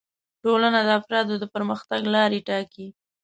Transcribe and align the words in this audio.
ټولنه 0.43 0.79
د 0.87 0.89
افرادو 0.99 1.35
د 1.39 1.45
پرمختګ 1.53 2.01
لارې 2.15 2.39
ټاکي 2.47 2.87